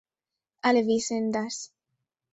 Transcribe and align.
Alle 0.63 0.87
wissen 0.87 1.31
das. 1.31 1.71